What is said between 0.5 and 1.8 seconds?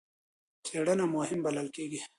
څېړنه مهمه بلل